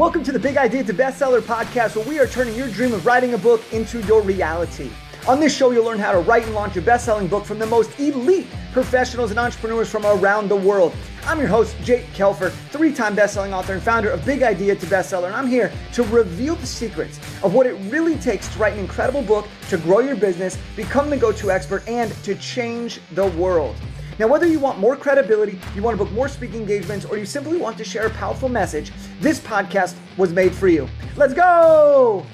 Welcome 0.00 0.24
to 0.24 0.32
the 0.32 0.38
Big 0.38 0.56
Idea 0.56 0.82
to 0.84 0.94
Bestseller 0.94 1.42
podcast, 1.42 1.94
where 1.94 2.08
we 2.08 2.18
are 2.18 2.26
turning 2.26 2.54
your 2.54 2.70
dream 2.70 2.94
of 2.94 3.04
writing 3.04 3.34
a 3.34 3.38
book 3.38 3.60
into 3.70 4.00
your 4.06 4.22
reality. 4.22 4.90
On 5.28 5.38
this 5.38 5.54
show, 5.54 5.72
you'll 5.72 5.84
learn 5.84 5.98
how 5.98 6.12
to 6.12 6.20
write 6.20 6.44
and 6.44 6.54
launch 6.54 6.74
a 6.78 6.80
best 6.80 7.04
selling 7.04 7.26
book 7.28 7.44
from 7.44 7.58
the 7.58 7.66
most 7.66 8.00
elite 8.00 8.46
professionals 8.72 9.28
and 9.28 9.38
entrepreneurs 9.38 9.90
from 9.90 10.06
around 10.06 10.48
the 10.48 10.56
world. 10.56 10.94
I'm 11.26 11.38
your 11.38 11.48
host, 11.48 11.76
Jake 11.82 12.06
Kelfer, 12.14 12.50
three 12.70 12.94
time 12.94 13.14
best 13.14 13.34
selling 13.34 13.52
author 13.52 13.74
and 13.74 13.82
founder 13.82 14.08
of 14.08 14.24
Big 14.24 14.42
Idea 14.42 14.74
to 14.74 14.86
Bestseller, 14.86 15.26
and 15.26 15.36
I'm 15.36 15.46
here 15.46 15.70
to 15.92 16.02
reveal 16.04 16.54
the 16.54 16.66
secrets 16.66 17.18
of 17.42 17.52
what 17.52 17.66
it 17.66 17.74
really 17.92 18.16
takes 18.16 18.48
to 18.54 18.58
write 18.58 18.72
an 18.72 18.78
incredible 18.78 19.20
book, 19.20 19.46
to 19.68 19.76
grow 19.76 19.98
your 19.98 20.16
business, 20.16 20.56
become 20.76 21.10
the 21.10 21.18
go 21.18 21.30
to 21.30 21.50
expert, 21.50 21.86
and 21.86 22.10
to 22.24 22.34
change 22.36 23.02
the 23.12 23.26
world. 23.32 23.76
Now, 24.20 24.26
whether 24.26 24.46
you 24.46 24.58
want 24.58 24.78
more 24.78 24.96
credibility, 24.96 25.58
you 25.74 25.82
want 25.82 25.96
to 25.98 26.04
book 26.04 26.12
more 26.12 26.28
speaking 26.28 26.60
engagements, 26.60 27.06
or 27.06 27.16
you 27.16 27.24
simply 27.24 27.56
want 27.56 27.78
to 27.78 27.84
share 27.84 28.06
a 28.06 28.10
powerful 28.10 28.50
message, 28.50 28.92
this 29.18 29.40
podcast 29.40 29.96
was 30.18 30.30
made 30.30 30.52
for 30.52 30.68
you. 30.68 30.86
Let's 31.16 31.32
go! 31.32 32.26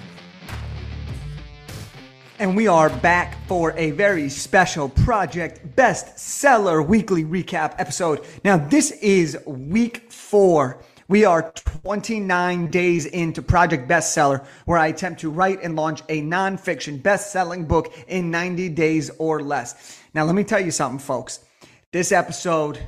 And 2.41 2.57
we 2.57 2.67
are 2.67 2.91
back 2.91 3.37
for 3.47 3.73
a 3.77 3.93
very 3.93 4.29
special 4.29 4.89
Project 4.89 5.77
Bestseller 5.77 6.85
Weekly 6.85 7.25
Recap 7.25 7.77
episode. 7.79 8.27
Now, 8.43 8.57
this 8.57 8.91
is 8.91 9.39
week 9.47 10.11
four. 10.11 10.83
We 11.07 11.25
are 11.25 11.53
29 11.85 12.67
days 12.67 13.07
into 13.07 13.43
Project 13.43 13.89
Bestseller, 13.89 14.45
where 14.65 14.77
I 14.77 14.89
attempt 14.89 15.21
to 15.21 15.31
write 15.31 15.63
and 15.63 15.77
launch 15.77 16.01
a 16.09 16.21
nonfiction 16.21 17.01
best 17.01 17.31
selling 17.31 17.65
book 17.65 17.95
in 18.09 18.33
90 18.33 18.71
days 18.71 19.09
or 19.19 19.41
less. 19.41 20.01
Now, 20.15 20.25
let 20.25 20.35
me 20.35 20.43
tell 20.43 20.59
you 20.59 20.73
something, 20.73 20.99
folks. 20.99 21.47
This 21.97 22.13
episode 22.13 22.79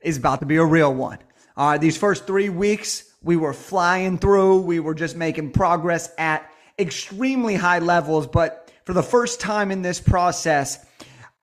is 0.00 0.18
about 0.18 0.38
to 0.38 0.46
be 0.46 0.54
a 0.54 0.64
real 0.64 0.94
one. 0.94 1.18
All 1.56 1.70
right, 1.70 1.80
these 1.80 1.96
first 1.96 2.28
three 2.28 2.48
weeks, 2.48 3.12
we 3.20 3.36
were 3.36 3.52
flying 3.52 4.18
through. 4.18 4.60
We 4.60 4.78
were 4.78 4.94
just 4.94 5.16
making 5.16 5.50
progress 5.50 6.12
at 6.16 6.48
extremely 6.78 7.56
high 7.56 7.80
levels. 7.80 8.28
But 8.28 8.72
for 8.84 8.92
the 8.92 9.02
first 9.02 9.40
time 9.40 9.72
in 9.72 9.82
this 9.82 9.98
process, 9.98 10.86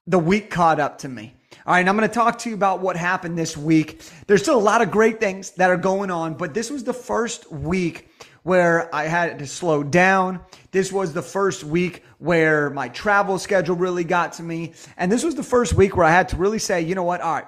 the 0.08 0.18
week 0.18 0.50
caught 0.50 0.80
up 0.80 1.00
to 1.00 1.10
me. 1.10 1.34
All 1.66 1.74
right, 1.74 1.86
I'm 1.86 1.98
going 1.98 2.08
to 2.08 2.16
talk 2.16 2.40
to 2.40 2.50
you 2.50 2.56
about 2.56 2.80
what 2.80 2.96
happened 2.96 3.38
this 3.38 3.58
week. 3.58 4.02
There's 4.28 4.42
still 4.42 4.58
a 4.58 4.58
lot 4.58 4.82
of 4.82 4.90
great 4.90 5.20
things 5.20 5.52
that 5.58 5.70
are 5.70 5.76
going 5.76 6.12
on, 6.12 6.36
but 6.36 6.54
this 6.54 6.70
was 6.72 6.86
the 6.86 6.94
first 6.94 7.52
week 7.52 8.08
where 8.44 8.94
I 8.94 9.06
had 9.06 9.40
to 9.40 9.48
slow 9.48 9.84
down. 9.84 10.40
This 10.72 10.92
was 10.92 11.14
the 11.14 11.22
first 11.22 11.64
week 11.64 12.04
where 12.20 12.70
my 12.70 12.90
travel 12.90 13.40
schedule 13.40 13.76
really 13.76 14.04
got 14.04 14.34
to 14.34 14.44
me. 14.44 14.74
And 14.98 15.12
this 15.12 15.24
was 15.24 15.36
the 15.36 15.44
first 15.44 15.74
week 15.74 15.96
where 15.96 16.06
I 16.06 16.12
had 16.12 16.30
to 16.30 16.36
really 16.36 16.60
say, 16.60 16.82
you 16.82 16.96
know 16.96 17.04
what? 17.04 17.22
All 17.22 17.34
right, 17.34 17.48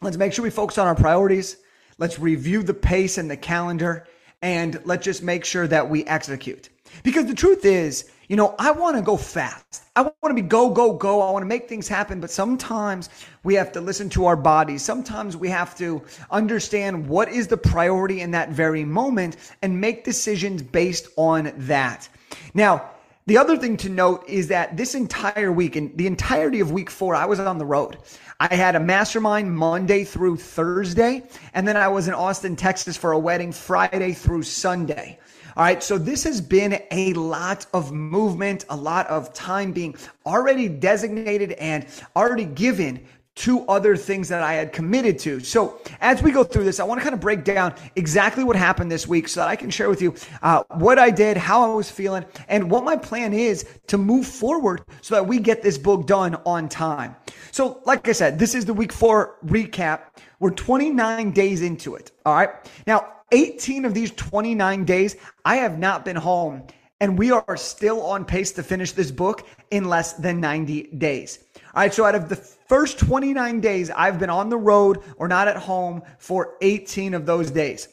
let's 0.00 0.16
make 0.16 0.32
sure 0.32 0.42
we 0.42 0.50
focus 0.50 0.78
on 0.78 0.86
our 0.86 0.94
priorities. 0.94 1.56
Let's 1.98 2.18
review 2.18 2.62
the 2.62 2.74
pace 2.74 3.18
and 3.18 3.30
the 3.30 3.36
calendar 3.36 4.06
and 4.40 4.80
let's 4.84 5.04
just 5.04 5.22
make 5.22 5.44
sure 5.44 5.66
that 5.66 5.90
we 5.90 6.04
execute. 6.04 6.68
Because 7.02 7.26
the 7.26 7.34
truth 7.34 7.64
is, 7.64 8.08
you 8.28 8.36
know, 8.36 8.54
I 8.58 8.70
want 8.72 8.96
to 8.96 9.02
go 9.02 9.16
fast. 9.16 9.84
I 9.96 10.02
want 10.02 10.14
to 10.28 10.34
be 10.34 10.42
go, 10.42 10.70
go, 10.70 10.92
go. 10.92 11.22
I 11.22 11.30
want 11.30 11.42
to 11.42 11.46
make 11.46 11.68
things 11.68 11.88
happen. 11.88 12.20
But 12.20 12.30
sometimes 12.30 13.08
we 13.42 13.54
have 13.54 13.72
to 13.72 13.80
listen 13.80 14.10
to 14.10 14.26
our 14.26 14.36
bodies. 14.36 14.82
Sometimes 14.82 15.36
we 15.36 15.48
have 15.48 15.76
to 15.78 16.02
understand 16.30 17.08
what 17.08 17.30
is 17.30 17.48
the 17.48 17.56
priority 17.56 18.20
in 18.20 18.30
that 18.32 18.50
very 18.50 18.84
moment 18.84 19.38
and 19.62 19.80
make 19.80 20.04
decisions 20.04 20.62
based 20.62 21.08
on 21.16 21.52
that. 21.56 22.08
Now, 22.52 22.90
the 23.28 23.36
other 23.36 23.58
thing 23.58 23.76
to 23.76 23.90
note 23.90 24.24
is 24.26 24.48
that 24.48 24.78
this 24.78 24.94
entire 24.94 25.52
week 25.52 25.76
and 25.76 25.94
the 25.98 26.06
entirety 26.06 26.60
of 26.60 26.72
week 26.72 26.88
four, 26.88 27.14
I 27.14 27.26
was 27.26 27.38
on 27.38 27.58
the 27.58 27.66
road. 27.66 27.98
I 28.40 28.54
had 28.54 28.74
a 28.74 28.80
mastermind 28.80 29.54
Monday 29.54 30.04
through 30.04 30.38
Thursday, 30.38 31.28
and 31.52 31.68
then 31.68 31.76
I 31.76 31.88
was 31.88 32.08
in 32.08 32.14
Austin, 32.14 32.56
Texas 32.56 32.96
for 32.96 33.12
a 33.12 33.18
wedding 33.18 33.52
Friday 33.52 34.12
through 34.12 34.44
Sunday. 34.44 35.18
All 35.58 35.62
right. 35.62 35.82
So 35.82 35.98
this 35.98 36.24
has 36.24 36.40
been 36.40 36.80
a 36.90 37.12
lot 37.12 37.66
of 37.74 37.92
movement, 37.92 38.64
a 38.70 38.76
lot 38.76 39.06
of 39.08 39.34
time 39.34 39.72
being 39.72 39.94
already 40.24 40.66
designated 40.66 41.52
and 41.52 41.84
already 42.16 42.46
given 42.46 43.04
two 43.38 43.64
other 43.68 43.96
things 43.96 44.28
that 44.28 44.42
I 44.42 44.54
had 44.54 44.72
committed 44.72 45.16
to. 45.20 45.38
So 45.38 45.80
as 46.00 46.20
we 46.22 46.32
go 46.32 46.42
through 46.42 46.64
this, 46.64 46.80
I 46.80 46.84
want 46.84 46.98
to 47.00 47.04
kind 47.04 47.14
of 47.14 47.20
break 47.20 47.44
down 47.44 47.72
exactly 47.94 48.42
what 48.42 48.56
happened 48.56 48.90
this 48.90 49.06
week 49.06 49.28
so 49.28 49.38
that 49.40 49.48
I 49.48 49.54
can 49.54 49.70
share 49.70 49.88
with 49.88 50.02
you 50.02 50.14
uh, 50.42 50.64
what 50.72 50.98
I 50.98 51.10
did, 51.10 51.36
how 51.36 51.70
I 51.70 51.72
was 51.72 51.88
feeling, 51.88 52.24
and 52.48 52.68
what 52.68 52.82
my 52.82 52.96
plan 52.96 53.32
is 53.32 53.64
to 53.86 53.96
move 53.96 54.26
forward 54.26 54.82
so 55.02 55.14
that 55.14 55.26
we 55.26 55.38
get 55.38 55.62
this 55.62 55.78
book 55.78 56.04
done 56.04 56.34
on 56.44 56.68
time. 56.68 57.14
So 57.52 57.80
like 57.86 58.08
I 58.08 58.12
said, 58.12 58.40
this 58.40 58.56
is 58.56 58.64
the 58.64 58.74
week 58.74 58.92
four 58.92 59.36
recap. 59.46 60.00
We're 60.40 60.50
29 60.50 61.30
days 61.30 61.62
into 61.62 61.94
it. 61.94 62.10
All 62.26 62.34
right. 62.34 62.50
Now, 62.88 63.12
18 63.30 63.84
of 63.84 63.94
these 63.94 64.10
29 64.12 64.84
days, 64.84 65.14
I 65.44 65.56
have 65.56 65.78
not 65.78 66.04
been 66.04 66.16
home 66.16 66.64
and 67.00 67.18
we 67.18 67.30
are 67.30 67.56
still 67.56 68.02
on 68.02 68.24
pace 68.24 68.52
to 68.52 68.62
finish 68.62 68.92
this 68.92 69.10
book 69.10 69.46
in 69.70 69.84
less 69.84 70.14
than 70.14 70.40
90 70.40 70.82
days. 70.98 71.38
All 71.74 71.82
right. 71.82 71.94
So 71.94 72.04
out 72.04 72.14
of 72.14 72.28
the 72.28 72.36
first 72.36 72.98
29 72.98 73.60
days, 73.60 73.90
I've 73.90 74.18
been 74.18 74.30
on 74.30 74.48
the 74.48 74.56
road 74.56 75.02
or 75.16 75.28
not 75.28 75.48
at 75.48 75.56
home 75.56 76.02
for 76.18 76.56
18 76.60 77.14
of 77.14 77.26
those 77.26 77.50
days. 77.50 77.88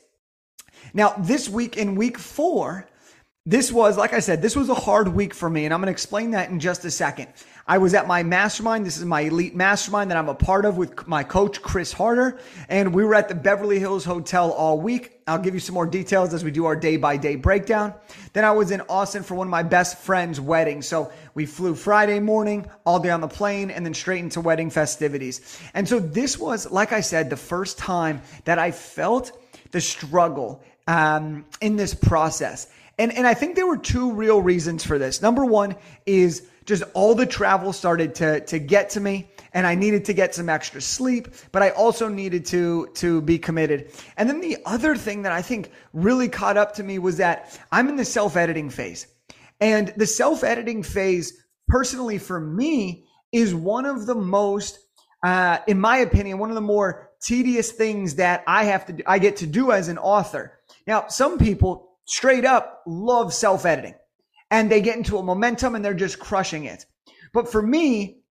Now, 0.94 1.14
this 1.20 1.50
week 1.50 1.78
in 1.78 1.96
week 1.96 2.18
four, 2.18 2.88
this 3.46 3.72
was, 3.72 3.98
like 3.98 4.14
I 4.14 4.20
said, 4.20 4.42
this 4.42 4.56
was 4.56 4.70
a 4.70 4.74
hard 4.74 5.08
week 5.10 5.34
for 5.34 5.50
me, 5.50 5.66
and 5.66 5.74
I'm 5.74 5.82
to 5.82 5.92
explain 5.92 6.32
that 6.32 6.50
in 6.50 6.60
just 6.60 6.84
a 6.84 6.90
second. 6.90 7.28
I 7.68 7.80
was 7.80 7.96
at 7.96 8.06
my 8.06 8.22
mastermind. 8.22 8.86
This 8.86 9.00
is 9.00 9.06
my 9.06 9.22
elite 9.22 9.56
mastermind 9.56 10.12
that 10.12 10.18
I'm 10.18 10.30
a 10.30 10.36
part 10.36 10.66
of 10.66 10.78
with 10.78 11.08
my 11.08 11.24
coach, 11.24 11.64
Chris 11.64 11.92
Harder. 11.92 12.38
And 12.70 12.94
we 12.94 13.04
were 13.04 13.16
at 13.16 13.28
the 13.28 13.34
Beverly 13.34 13.80
Hills 13.80 14.06
Hotel 14.06 14.52
all 14.52 14.80
week. 14.80 15.20
I'll 15.26 15.40
give 15.40 15.56
you 15.56 15.60
some 15.60 15.74
more 15.74 15.88
details 15.88 16.32
as 16.36 16.44
we 16.44 16.52
do 16.52 16.66
our 16.66 16.76
day 16.76 16.98
by 16.98 17.18
day 17.18 17.36
breakdown. 17.36 17.96
Then 18.34 18.46
I 18.46 18.52
was 18.52 18.70
in 18.70 18.82
Austin 18.82 19.24
for 19.24 19.34
one 19.34 19.48
of 19.48 19.52
my 19.52 19.64
best 19.64 19.98
friend's 19.98 20.40
weddings. 20.40 20.88
So 20.88 21.12
we 21.34 21.48
flew 21.48 21.74
Friday 21.74 22.20
morning, 22.20 22.70
all 22.86 23.00
day 23.00 23.10
on 23.10 23.22
the 23.22 23.28
plane, 23.28 23.72
and 23.72 23.84
then 23.84 23.96
straight 23.96 24.20
into 24.20 24.42
wedding 24.42 24.70
festivities. 24.70 25.60
And 25.74 25.90
so 25.90 26.00
this 26.00 26.38
was, 26.38 26.70
like 26.70 26.94
I 26.94 27.02
said, 27.02 27.32
the 27.32 27.36
first 27.36 27.80
time 27.80 28.22
that 28.44 28.60
I 28.60 28.70
felt 28.70 29.32
the 29.72 29.82
struggle 29.82 30.64
um, 30.86 31.46
in 31.62 31.78
this 31.78 31.96
process. 31.96 32.68
And, 33.00 33.12
and 33.12 33.26
I 33.26 33.34
think 33.34 33.56
there 33.56 33.66
were 33.66 33.78
two 33.78 34.14
real 34.14 34.40
reasons 34.40 34.86
for 34.86 35.00
this. 35.00 35.20
Number 35.20 35.44
one 35.44 35.76
is 36.06 36.48
just 36.66 36.84
all 36.94 37.16
the 37.16 37.26
travel 37.26 37.74
started 37.74 38.16
to, 38.16 38.42
to 38.42 38.60
get 38.60 38.90
to 38.92 39.00
me 39.00 39.30
and 39.56 39.66
I 39.66 39.74
needed 39.74 40.06
to 40.06 40.14
get 40.14 40.36
some 40.36 40.50
extra 40.50 40.82
sleep, 40.82 41.30
but 41.54 41.64
I 41.64 41.70
also 41.70 42.10
needed 42.10 42.46
to, 42.48 42.90
to 42.96 43.22
be 43.22 43.40
committed. 43.40 43.90
And 44.18 44.30
then 44.30 44.42
the 44.42 44.58
other 44.66 44.98
thing 44.98 45.22
that 45.22 45.32
I 45.32 45.42
think 45.42 45.72
really 45.94 46.28
caught 46.28 46.58
up 46.58 46.76
to 46.76 46.84
me 46.84 47.00
was 47.00 47.18
that 47.18 47.58
I'm 47.72 47.88
in 47.88 47.96
the 47.96 48.04
self 48.06 48.36
editing 48.36 48.70
phase. 48.70 49.08
And 49.62 49.94
the 49.96 50.06
self 50.06 50.44
editing 50.44 50.84
phase, 50.84 51.42
personally 51.70 52.18
for 52.18 52.40
me, 52.40 53.06
is 53.32 53.56
one 53.56 53.86
of 53.86 54.06
the 54.06 54.16
most, 54.16 54.78
uh, 55.24 55.60
in 55.68 55.80
my 55.80 55.98
opinion, 55.98 56.38
one 56.38 56.50
of 56.50 56.56
the 56.56 56.62
more 56.62 57.12
tedious 57.22 57.72
things 57.72 58.16
that 58.16 58.44
I 58.46 58.66
have 58.66 58.86
to, 58.88 58.94
do, 58.94 59.04
I 59.08 59.20
get 59.20 59.38
to 59.38 59.48
do 59.48 59.72
as 59.72 59.88
an 59.88 59.98
author. 59.98 60.60
Now, 60.86 61.08
some 61.08 61.38
people 61.38 61.92
straight 62.04 62.44
up 62.44 62.84
love 62.86 63.34
self 63.34 63.66
editing 63.66 63.96
and 64.52 64.72
they 64.72 64.82
get 64.82 64.98
into 64.98 65.18
a 65.18 65.24
momentum 65.24 65.76
and 65.76 65.84
they're 65.84 65.94
just 65.94 66.20
crushing 66.20 66.66
it. 66.66 66.86
But 67.34 67.52
for 67.52 67.62
me, 67.62 68.22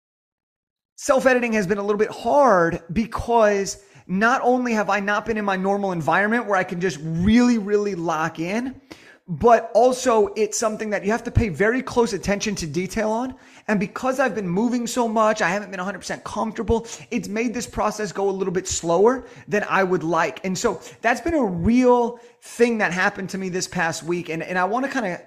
self 0.97 1.27
editing 1.27 1.53
has 1.55 1.67
been 1.67 1.79
a 1.79 1.83
little 1.83 1.99
bit 1.99 2.11
hard 2.11 2.83
because 2.93 3.83
not 4.07 4.41
only 4.43 4.73
have 4.75 4.91
I 4.91 5.01
not 5.01 5.27
been 5.27 5.39
in 5.39 5.45
my 5.45 5.57
normal 5.57 5.93
environment 5.93 6.47
where 6.47 6.57
I 6.57 6.65
can 6.65 6.81
just 6.81 6.99
really, 7.03 7.59
really 7.59 7.95
lock 7.95 8.39
in, 8.39 8.81
but 9.27 9.71
also 9.75 10.29
it's 10.37 10.59
something 10.59 10.91
that 10.91 11.05
you 11.05 11.11
have 11.11 11.25
to 11.25 11.31
pay 11.31 11.49
very 11.49 11.81
close 11.81 12.13
attention 12.13 12.55
to 12.57 12.67
detail 12.67 13.11
on. 13.11 13.35
And 13.69 13.81
because 13.81 14.21
I've 14.21 14.35
been 14.35 14.49
moving 14.49 14.87
so 14.87 15.09
much, 15.09 15.41
I 15.41 15.49
haven't 15.49 15.71
been 15.71 15.81
100% 15.81 16.23
comfortable. 16.25 16.87
It's 17.11 17.29
made 17.29 17.55
this 17.55 17.67
process 17.67 18.13
go 18.13 18.29
a 18.29 18.31
little 18.31 18.53
bit 18.53 18.69
slower 18.69 19.27
than 19.49 19.65
I 19.69 19.83
would 19.83 20.05
like. 20.05 20.45
And 20.45 20.57
so 20.57 20.83
that's 21.01 21.23
been 21.23 21.35
a 21.35 21.45
real 21.45 22.19
thing 22.43 22.79
that 22.79 22.93
happened 22.93 23.31
to 23.31 23.39
me 23.39 23.49
this 23.49 23.67
past 23.67 24.03
week. 24.03 24.29
And, 24.29 24.43
and 24.43 24.59
I 24.59 24.65
want 24.65 24.85
to 24.85 24.91
kind 24.91 25.07
of 25.07 25.21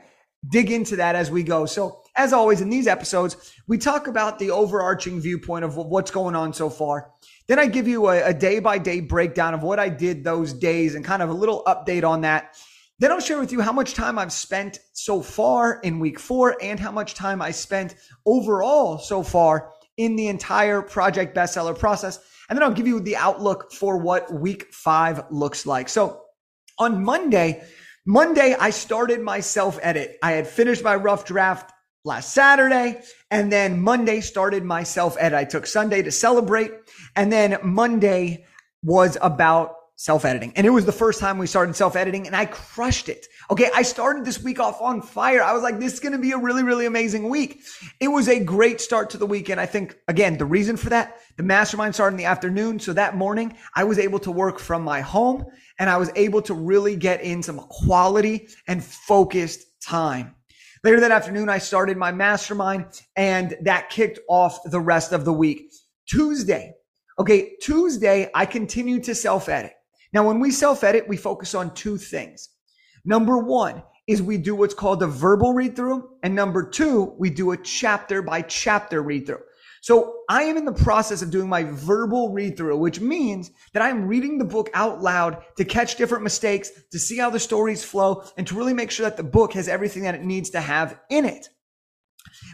dig 0.50 0.72
into 0.72 0.95
that 0.98 1.16
as 1.16 1.31
we 1.31 1.44
go. 1.44 1.66
So, 1.66 2.04
as 2.16 2.34
always, 2.34 2.62
in 2.62 2.69
these 2.69 2.88
episodes, 2.88 3.54
we 3.68 3.78
talk 3.78 4.07
about 4.07 4.39
the 4.39 4.50
overarching 4.50 5.22
viewpoint 5.22 5.63
of 5.63 5.78
what's 5.78 6.10
going 6.10 6.36
on 6.36 6.51
so 6.51 6.69
far. 6.69 7.12
Then 7.48 7.60
I 7.60 7.68
give 7.68 7.88
you 7.88 8.10
a 8.10 8.34
day 8.34 8.60
by 8.60 8.78
day 8.78 9.00
breakdown 9.01 9.54
of 9.54 9.62
what 9.62 9.80
I 9.80 9.89
did 9.89 10.24
those 10.24 10.51
days 10.51 10.95
and 10.95 11.06
kind 11.06 11.22
of 11.22 11.30
a 11.30 11.34
little 11.34 11.63
update 11.68 12.04
on 12.04 12.22
that. 12.22 12.56
Then 13.00 13.12
I'll 13.12 13.19
share 13.19 13.39
with 13.39 13.51
you 13.51 13.62
how 13.62 13.72
much 13.72 13.94
time 13.94 14.18
I've 14.18 14.34
spent 14.34 14.80
so 14.94 15.22
far 15.22 15.80
in 15.84 16.00
week 16.00 16.19
four 16.19 16.57
and 16.62 16.80
how 16.80 16.92
much 16.92 17.13
time 17.13 17.42
I 17.42 17.51
spent 17.51 17.94
overall 18.25 18.98
so 18.98 19.22
far 19.22 19.72
in 19.98 20.16
the 20.16 20.28
entire 20.28 20.81
project 20.81 21.36
bestseller 21.36 21.78
process. 21.78 22.19
And 22.50 22.57
then 22.57 22.63
I'll 22.63 22.74
give 22.74 22.88
you 22.88 23.00
the 23.00 23.16
outlook 23.16 23.72
for 23.72 23.98
what 23.98 24.33
week 24.33 24.74
five 24.74 25.25
looks 25.30 25.68
like. 25.68 25.90
So 25.90 26.22
on 26.80 27.04
Monday, 27.04 27.63
Monday, 28.09 28.56
I 28.57 28.69
started 28.69 29.19
my 29.19 29.42
self 29.42 29.77
edit. 29.81 30.18
I 30.24 30.31
had 30.31 30.48
finished 30.48 30.81
my 30.81 30.95
rough 30.95 31.25
draft 31.25 31.74
last 32.06 32.33
Saturday, 32.33 33.01
and 33.30 33.51
then 33.51 33.81
Monday 33.81 34.21
started 34.21 34.63
my 34.63 34.83
self 34.83 35.18
edit. 35.19 35.38
I 35.38 35.44
took 35.44 35.68
Sunday 35.68 36.01
to 36.04 36.12
celebrate, 36.12 36.71
and 37.18 37.30
then 37.30 37.57
Monday 37.63 38.45
was 38.81 39.18
about 39.21 39.75
self 39.98 40.26
editing. 40.26 40.54
And 40.56 40.66
it 40.66 40.70
was 40.70 40.86
the 40.86 40.92
first 40.92 41.20
time 41.20 41.40
we 41.40 41.48
started 41.48 41.76
self 41.76 41.96
editing 41.96 42.28
and 42.28 42.36
I 42.36 42.46
crushed 42.46 43.10
it. 43.10 43.26
Okay. 43.50 43.70
I 43.76 43.82
started 43.82 44.24
this 44.24 44.42
week 44.42 44.60
off 44.60 44.80
on 44.80 45.02
fire. 45.02 45.42
I 45.42 45.54
was 45.54 45.64
like, 45.64 45.80
this 45.80 45.94
is 45.94 46.00
going 46.00 46.14
to 46.14 46.20
be 46.20 46.32
a 46.32 46.38
really, 46.38 46.64
really 46.64 46.86
amazing 46.86 47.30
week. 47.30 47.64
It 48.00 48.08
was 48.08 48.30
a 48.30 48.40
great 48.40 48.80
start 48.80 49.10
to 49.12 49.18
the 49.18 49.26
week. 49.26 49.50
And 49.50 49.60
I 49.60 49.66
think, 49.66 49.98
again, 50.08 50.38
the 50.38 50.46
reason 50.46 50.78
for 50.78 50.90
that, 50.92 51.18
the 51.36 51.44
mastermind 51.44 51.96
started 51.96 52.14
in 52.14 52.18
the 52.18 52.26
afternoon. 52.26 52.80
So 52.80 52.94
that 52.94 53.18
morning 53.18 53.58
I 53.76 53.84
was 53.84 53.98
able 54.00 54.20
to 54.20 54.32
work 54.32 54.60
from 54.60 54.84
my 54.84 55.02
home 55.02 55.46
and 55.80 55.90
I 55.90 55.98
was 55.98 56.12
able 56.16 56.44
to 56.44 56.54
really 56.54 56.96
get 56.96 57.22
in 57.22 57.42
some 57.42 57.58
quality 57.58 58.48
and 58.68 58.84
focused 58.84 59.82
time. 59.82 60.36
Later 60.84 61.00
that 61.00 61.12
afternoon, 61.12 61.50
I 61.50 61.58
started 61.58 61.98
my 61.98 62.12
mastermind 62.12 62.86
and 63.16 63.58
that 63.62 63.90
kicked 63.90 64.20
off 64.30 64.60
the 64.66 64.80
rest 64.80 65.12
of 65.12 65.26
the 65.26 65.34
week. 65.34 65.72
Tuesday. 66.08 66.74
Okay. 67.18 67.56
Tuesday, 67.60 68.30
I 68.36 68.46
continued 68.46 69.04
to 69.06 69.16
self 69.16 69.50
edit. 69.50 69.74
Now, 70.13 70.25
when 70.25 70.39
we 70.39 70.51
self 70.51 70.83
edit, 70.83 71.07
we 71.07 71.18
focus 71.18 71.54
on 71.56 71.74
two 71.74 71.98
things. 71.98 72.50
Number 73.06 73.38
one 73.38 73.83
is 74.07 74.21
we 74.21 74.38
do 74.38 74.56
what's 74.56 74.74
called 74.74 75.04
a 75.04 75.07
verbal 75.07 75.54
read 75.54 75.75
through. 75.75 76.09
And 76.24 76.33
number 76.33 76.68
two, 76.68 77.15
we 77.18 77.30
do 77.30 77.51
a 77.51 77.57
chapter 77.57 78.21
by 78.21 78.42
chapter 78.42 79.01
read 79.01 79.27
through. 79.27 79.42
So 79.81 80.21
I 80.30 80.44
am 80.44 80.57
in 80.57 80.65
the 80.65 80.74
process 80.74 81.21
of 81.21 81.30
doing 81.30 81.48
my 81.48 81.63
verbal 81.63 82.33
read 82.33 82.57
through, 82.57 82.77
which 82.77 83.00
means 83.00 83.51
that 83.74 83.83
I'm 83.83 84.07
reading 84.07 84.38
the 84.38 84.45
book 84.45 84.69
out 84.74 85.01
loud 85.01 85.44
to 85.57 85.65
catch 85.65 85.95
different 85.95 86.24
mistakes, 86.24 86.71
to 86.92 87.00
see 87.00 87.18
how 87.18 87.30
the 87.30 87.39
stories 87.39 87.83
flow, 87.83 88.24
and 88.38 88.48
to 88.48 88.56
really 88.56 88.74
make 88.74 88.92
sure 88.92 89.06
that 89.06 89.18
the 89.18 89.24
book 89.24 89.54
has 89.54 89.68
everything 89.68 90.04
that 90.04 90.15
it 90.15 90.24
needs 90.24 90.50
to 90.51 90.62
have 90.62 91.00
in 91.09 91.25
it. 91.25 91.50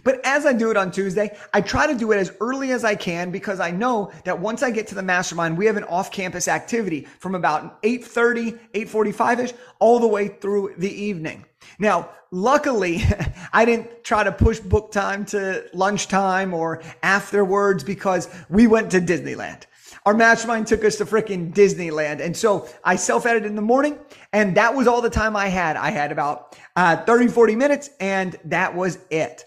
But 0.03 0.21
as 0.25 0.45
I 0.45 0.53
do 0.53 0.71
it 0.71 0.77
on 0.77 0.91
Tuesday, 0.91 1.35
I 1.53 1.61
try 1.61 1.87
to 1.87 1.95
do 1.95 2.11
it 2.11 2.17
as 2.17 2.31
early 2.39 2.71
as 2.71 2.83
I 2.83 2.95
can 2.95 3.31
because 3.31 3.59
I 3.59 3.71
know 3.71 4.11
that 4.25 4.39
once 4.39 4.63
I 4.63 4.71
get 4.71 4.87
to 4.87 4.95
the 4.95 5.03
mastermind, 5.03 5.57
we 5.57 5.65
have 5.65 5.77
an 5.77 5.83
off-campus 5.85 6.47
activity 6.47 7.07
from 7.19 7.35
about 7.35 7.81
8:30, 7.83 8.59
8:45ish 8.73 9.53
all 9.79 9.99
the 9.99 10.07
way 10.07 10.27
through 10.27 10.75
the 10.77 10.91
evening. 10.91 11.45
Now, 11.79 12.09
luckily, 12.31 13.03
I 13.53 13.65
didn't 13.65 14.03
try 14.03 14.23
to 14.23 14.31
push 14.31 14.59
book 14.59 14.91
time 14.91 15.25
to 15.27 15.65
lunchtime 15.73 16.53
or 16.53 16.81
afterwards 17.01 17.83
because 17.83 18.29
we 18.49 18.67
went 18.67 18.91
to 18.91 18.99
Disneyland. 18.99 19.63
Our 20.05 20.13
mastermind 20.13 20.67
took 20.67 20.83
us 20.83 20.97
to 20.97 21.05
freaking 21.05 21.53
Disneyland. 21.53 22.19
And 22.19 22.35
so 22.35 22.67
I 22.83 22.97
self 22.97 23.25
edited 23.25 23.49
in 23.49 23.55
the 23.55 23.61
morning 23.61 23.97
and 24.33 24.57
that 24.57 24.75
was 24.75 24.87
all 24.87 25.01
the 25.01 25.09
time 25.09 25.35
I 25.35 25.47
had. 25.47 25.77
I 25.77 25.91
had 25.91 26.11
about 26.11 26.57
uh, 26.75 26.97
30, 26.97 27.29
40 27.29 27.55
minutes 27.55 27.89
and 27.99 28.35
that 28.45 28.75
was 28.75 28.97
it. 29.09 29.45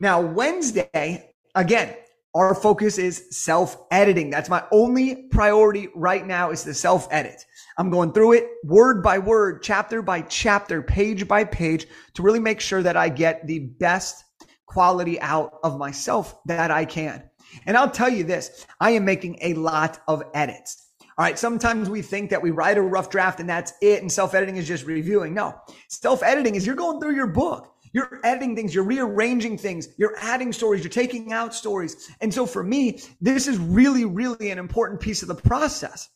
Now, 0.00 0.22
Wednesday, 0.22 1.30
again, 1.54 1.94
our 2.34 2.54
focus 2.54 2.96
is 2.96 3.26
self 3.30 3.76
editing. 3.90 4.30
That's 4.30 4.48
my 4.48 4.64
only 4.72 5.24
priority 5.30 5.88
right 5.94 6.26
now 6.26 6.50
is 6.50 6.64
the 6.64 6.72
self 6.72 7.06
edit. 7.10 7.44
I'm 7.76 7.90
going 7.90 8.12
through 8.12 8.32
it 8.32 8.48
word 8.64 9.02
by 9.02 9.18
word, 9.18 9.62
chapter 9.62 10.00
by 10.00 10.22
chapter, 10.22 10.80
page 10.80 11.28
by 11.28 11.44
page 11.44 11.86
to 12.14 12.22
really 12.22 12.40
make 12.40 12.60
sure 12.60 12.82
that 12.82 12.96
I 12.96 13.10
get 13.10 13.46
the 13.46 13.58
best 13.58 14.24
quality 14.66 15.20
out 15.20 15.58
of 15.62 15.78
myself 15.78 16.40
that 16.46 16.70
I 16.70 16.86
can. 16.86 17.28
And 17.66 17.76
I'll 17.76 17.90
tell 17.90 18.08
you 18.08 18.24
this, 18.24 18.64
I 18.80 18.92
am 18.92 19.04
making 19.04 19.38
a 19.42 19.54
lot 19.54 20.00
of 20.08 20.22
edits. 20.32 20.90
All 21.18 21.24
right. 21.24 21.38
Sometimes 21.38 21.90
we 21.90 22.00
think 22.00 22.30
that 22.30 22.40
we 22.40 22.52
write 22.52 22.78
a 22.78 22.82
rough 22.82 23.10
draft 23.10 23.40
and 23.40 23.48
that's 23.50 23.74
it. 23.82 24.00
And 24.00 24.10
self 24.10 24.34
editing 24.34 24.56
is 24.56 24.66
just 24.66 24.86
reviewing. 24.86 25.34
No, 25.34 25.60
self 25.88 26.22
editing 26.22 26.54
is 26.54 26.64
you're 26.64 26.76
going 26.76 27.00
through 27.00 27.16
your 27.16 27.26
book. 27.26 27.74
You're 27.92 28.20
editing 28.22 28.54
things, 28.54 28.74
you're 28.74 28.84
rearranging 28.84 29.58
things, 29.58 29.88
you're 29.96 30.16
adding 30.18 30.52
stories, 30.52 30.84
you're 30.84 30.90
taking 30.90 31.32
out 31.32 31.54
stories. 31.54 32.10
And 32.20 32.32
so 32.32 32.46
for 32.46 32.62
me, 32.62 33.02
this 33.20 33.48
is 33.48 33.58
really, 33.58 34.04
really 34.04 34.50
an 34.50 34.58
important 34.58 35.00
piece 35.00 35.22
of 35.22 35.28
the 35.28 35.34
process. 35.34 36.08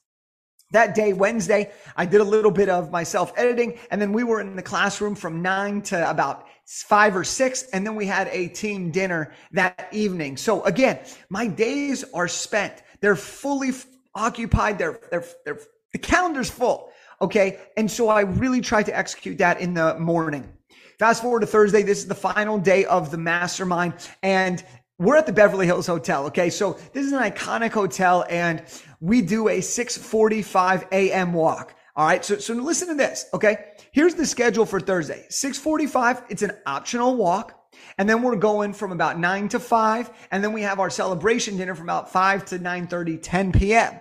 That 0.70 0.94
day, 0.94 1.12
Wednesday, 1.12 1.72
I 1.96 2.06
did 2.06 2.20
a 2.20 2.24
little 2.24 2.50
bit 2.50 2.68
of 2.68 2.90
my 2.90 3.02
self 3.02 3.32
editing 3.36 3.78
and 3.90 4.00
then 4.00 4.12
we 4.12 4.24
were 4.24 4.40
in 4.40 4.56
the 4.56 4.62
classroom 4.62 5.14
from 5.14 5.42
nine 5.42 5.82
to 5.82 6.08
about 6.08 6.46
five 6.66 7.16
or 7.16 7.24
six. 7.24 7.62
And 7.72 7.86
then 7.86 7.94
we 7.94 8.06
had 8.06 8.28
a 8.28 8.48
team 8.48 8.90
dinner 8.90 9.32
that 9.52 9.88
evening. 9.92 10.36
So 10.36 10.64
again, 10.64 10.98
my 11.28 11.46
days 11.46 12.04
are 12.14 12.28
spent. 12.28 12.82
They're 13.00 13.16
fully 13.16 13.72
occupied. 14.14 14.78
They're, 14.78 14.98
they're, 15.10 15.24
they're, 15.44 15.60
the 15.92 15.98
calendar's 15.98 16.50
full. 16.50 16.90
Okay. 17.20 17.60
And 17.76 17.90
so 17.90 18.08
I 18.08 18.22
really 18.22 18.60
tried 18.60 18.86
to 18.86 18.96
execute 18.96 19.38
that 19.38 19.60
in 19.60 19.74
the 19.74 19.98
morning. 19.98 20.52
Fast 20.98 21.22
forward 21.22 21.40
to 21.40 21.46
Thursday. 21.46 21.82
This 21.82 21.98
is 21.98 22.06
the 22.06 22.14
final 22.14 22.58
day 22.58 22.84
of 22.84 23.10
the 23.10 23.18
mastermind 23.18 23.94
and 24.22 24.64
we're 24.98 25.16
at 25.16 25.26
the 25.26 25.32
Beverly 25.32 25.66
Hills 25.66 25.86
Hotel. 25.86 26.26
Okay. 26.26 26.50
So 26.50 26.74
this 26.92 27.04
is 27.04 27.12
an 27.12 27.18
iconic 27.18 27.72
hotel 27.72 28.24
and 28.30 28.62
we 29.00 29.22
do 29.22 29.48
a 29.48 29.60
645 29.60 30.86
a.m. 30.92 31.32
walk. 31.32 31.74
All 31.96 32.06
right. 32.06 32.24
So, 32.24 32.38
so 32.38 32.54
listen 32.54 32.88
to 32.88 32.94
this. 32.94 33.26
Okay. 33.34 33.56
Here's 33.92 34.14
the 34.14 34.26
schedule 34.26 34.66
for 34.66 34.80
Thursday. 34.80 35.26
645. 35.30 36.22
It's 36.28 36.42
an 36.42 36.52
optional 36.66 37.16
walk. 37.16 37.60
And 37.98 38.08
then 38.08 38.22
we're 38.22 38.36
going 38.36 38.72
from 38.72 38.92
about 38.92 39.18
nine 39.18 39.48
to 39.48 39.58
five. 39.58 40.10
And 40.30 40.44
then 40.44 40.52
we 40.52 40.62
have 40.62 40.78
our 40.78 40.90
celebration 40.90 41.56
dinner 41.56 41.74
from 41.74 41.86
about 41.86 42.12
five 42.12 42.44
to 42.46 42.58
9 42.58 42.86
30, 42.86 43.18
10 43.18 43.52
p.m. 43.52 44.00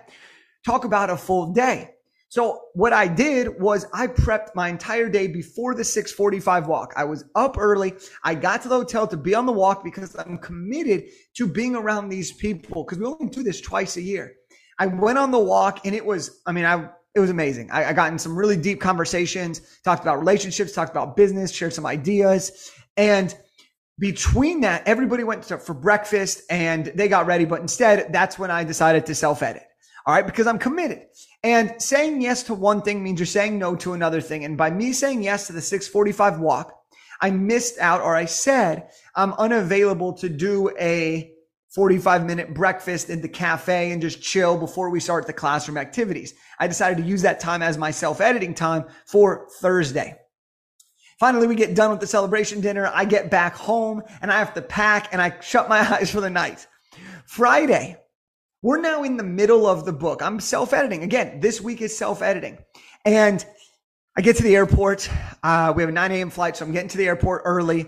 Talk 0.64 0.84
about 0.84 1.10
a 1.10 1.16
full 1.16 1.52
day. 1.52 1.93
So 2.34 2.62
what 2.72 2.92
I 2.92 3.06
did 3.06 3.60
was 3.60 3.86
I 3.92 4.08
prepped 4.08 4.56
my 4.56 4.68
entire 4.68 5.08
day 5.08 5.28
before 5.28 5.72
the 5.72 5.84
645 5.84 6.66
walk. 6.66 6.92
I 6.96 7.04
was 7.04 7.24
up 7.36 7.56
early. 7.56 7.94
I 8.24 8.34
got 8.34 8.60
to 8.62 8.68
the 8.68 8.74
hotel 8.74 9.06
to 9.06 9.16
be 9.16 9.36
on 9.36 9.46
the 9.46 9.52
walk 9.52 9.84
because 9.84 10.16
I'm 10.16 10.38
committed 10.38 11.04
to 11.34 11.46
being 11.46 11.76
around 11.76 12.08
these 12.08 12.32
people 12.32 12.82
because 12.82 12.98
we 12.98 13.06
only 13.06 13.28
do 13.28 13.44
this 13.44 13.60
twice 13.60 13.96
a 13.98 14.02
year. 14.02 14.34
I 14.80 14.86
went 14.86 15.16
on 15.16 15.30
the 15.30 15.38
walk 15.38 15.86
and 15.86 15.94
it 15.94 16.04
was, 16.04 16.40
I 16.44 16.50
mean, 16.50 16.64
I, 16.64 16.88
it 17.14 17.20
was 17.20 17.30
amazing. 17.30 17.70
I, 17.70 17.90
I 17.90 17.92
got 17.92 18.10
in 18.10 18.18
some 18.18 18.36
really 18.36 18.56
deep 18.56 18.80
conversations, 18.80 19.60
talked 19.84 20.02
about 20.02 20.18
relationships, 20.18 20.72
talked 20.72 20.90
about 20.90 21.16
business, 21.16 21.52
shared 21.52 21.72
some 21.72 21.86
ideas. 21.86 22.72
And 22.96 23.32
between 24.00 24.62
that, 24.62 24.88
everybody 24.88 25.22
went 25.22 25.44
to, 25.44 25.58
for 25.58 25.72
breakfast 25.72 26.42
and 26.50 26.86
they 26.96 27.06
got 27.06 27.26
ready. 27.26 27.44
But 27.44 27.60
instead, 27.60 28.12
that's 28.12 28.40
when 28.40 28.50
I 28.50 28.64
decided 28.64 29.06
to 29.06 29.14
self 29.14 29.40
edit. 29.40 29.62
All 30.06 30.14
right. 30.14 30.26
Because 30.26 30.46
I'm 30.46 30.58
committed. 30.58 31.06
And 31.42 31.80
saying 31.80 32.20
yes 32.20 32.42
to 32.44 32.54
one 32.54 32.82
thing 32.82 33.02
means 33.02 33.18
you're 33.18 33.26
saying 33.26 33.58
no 33.58 33.74
to 33.76 33.94
another 33.94 34.20
thing. 34.20 34.44
And 34.44 34.56
by 34.56 34.70
me 34.70 34.92
saying 34.92 35.22
yes 35.22 35.46
to 35.46 35.52
the 35.52 35.60
645 35.60 36.40
walk, 36.40 36.74
I 37.20 37.30
missed 37.30 37.78
out 37.78 38.02
or 38.02 38.14
I 38.14 38.26
said 38.26 38.90
I'm 39.14 39.32
unavailable 39.34 40.12
to 40.14 40.28
do 40.28 40.70
a 40.78 41.30
45 41.74 42.24
minute 42.24 42.54
breakfast 42.54 43.10
in 43.10 43.20
the 43.20 43.28
cafe 43.28 43.90
and 43.90 44.00
just 44.00 44.22
chill 44.22 44.56
before 44.56 44.90
we 44.90 45.00
start 45.00 45.26
the 45.26 45.32
classroom 45.32 45.76
activities. 45.76 46.34
I 46.60 46.68
decided 46.68 46.98
to 46.98 47.08
use 47.08 47.22
that 47.22 47.40
time 47.40 47.62
as 47.62 47.78
my 47.78 47.90
self 47.90 48.20
editing 48.20 48.54
time 48.54 48.84
for 49.06 49.48
Thursday. 49.60 50.16
Finally, 51.18 51.46
we 51.46 51.54
get 51.54 51.74
done 51.74 51.90
with 51.90 52.00
the 52.00 52.06
celebration 52.06 52.60
dinner. 52.60 52.90
I 52.92 53.04
get 53.04 53.30
back 53.30 53.54
home 53.54 54.02
and 54.20 54.30
I 54.30 54.38
have 54.38 54.54
to 54.54 54.62
pack 54.62 55.08
and 55.12 55.22
I 55.22 55.38
shut 55.40 55.68
my 55.68 55.78
eyes 55.94 56.10
for 56.10 56.20
the 56.20 56.30
night. 56.30 56.66
Friday, 57.26 57.96
we're 58.64 58.80
now 58.80 59.02
in 59.02 59.18
the 59.18 59.22
middle 59.22 59.66
of 59.66 59.84
the 59.84 59.92
book. 59.92 60.22
I'm 60.22 60.40
self 60.40 60.72
editing. 60.72 61.02
Again, 61.02 61.38
this 61.38 61.60
week 61.60 61.82
is 61.82 61.94
self 61.94 62.22
editing. 62.22 62.56
And 63.04 63.44
I 64.16 64.22
get 64.22 64.36
to 64.36 64.42
the 64.42 64.56
airport. 64.56 65.10
Uh, 65.42 65.74
we 65.76 65.82
have 65.82 65.90
a 65.90 65.92
9 65.92 66.12
a.m. 66.12 66.30
flight, 66.30 66.56
so 66.56 66.64
I'm 66.64 66.72
getting 66.72 66.88
to 66.88 66.96
the 66.96 67.06
airport 67.06 67.42
early. 67.44 67.86